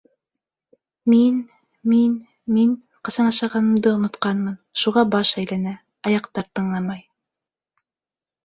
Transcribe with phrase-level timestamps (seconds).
[1.11, 1.35] —Мин...
[1.91, 2.15] мин...
[2.55, 2.71] мин
[3.09, 5.75] ҡасан ашағанымды онотҡанмын, шуға баш әйләнә,
[6.13, 7.05] аяҡтар тыңламай.